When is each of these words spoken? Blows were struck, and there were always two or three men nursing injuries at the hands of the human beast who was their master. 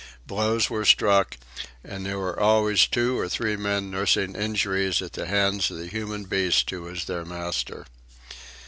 Blows 0.25 0.67
were 0.67 0.83
struck, 0.83 1.37
and 1.83 2.03
there 2.07 2.17
were 2.17 2.39
always 2.39 2.87
two 2.87 3.19
or 3.19 3.29
three 3.29 3.55
men 3.55 3.91
nursing 3.91 4.35
injuries 4.35 4.99
at 4.99 5.13
the 5.13 5.27
hands 5.27 5.69
of 5.69 5.77
the 5.77 5.85
human 5.85 6.23
beast 6.23 6.67
who 6.71 6.81
was 6.81 7.05
their 7.05 7.23
master. 7.23 7.85